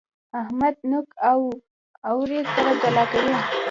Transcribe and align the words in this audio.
احمد 0.39 0.75
نوک 0.89 1.07
او 1.29 1.39
اورۍ 2.09 2.39
سره 2.53 2.71
جلا 2.81 3.03
کوي. 3.11 3.33